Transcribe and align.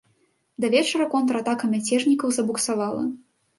Да 0.63 0.67
вечара 0.75 1.05
контратака 1.13 1.71
мяцежнікаў 1.75 2.27
забуксавала. 2.41 3.07